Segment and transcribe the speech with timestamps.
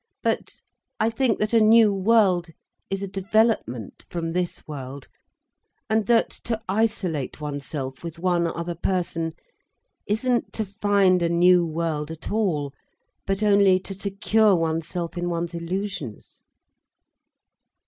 [0.23, 0.61] "But
[0.99, 2.47] I think that a new world
[2.89, 5.07] is a development from this world,
[5.91, 9.33] and that to isolate oneself with one other person,
[10.07, 12.73] isn't to find a new world at all,
[13.27, 16.41] but only to secure oneself in one's illusions."